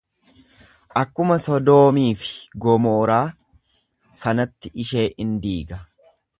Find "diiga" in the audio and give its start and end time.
5.47-5.83